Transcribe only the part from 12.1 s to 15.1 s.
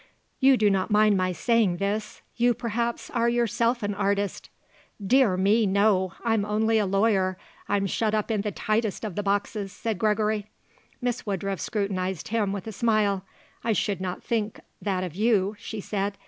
him with a smile. "I should not think that